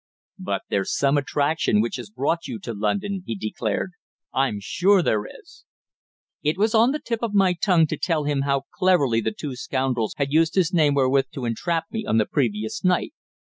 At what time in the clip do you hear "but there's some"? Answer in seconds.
0.39-1.15